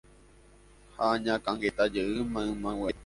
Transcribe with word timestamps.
ha 0.97 1.05
añakãngetajeýma 1.15 2.39
ymaguarére 2.51 2.99